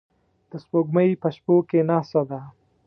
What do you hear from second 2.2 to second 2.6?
ده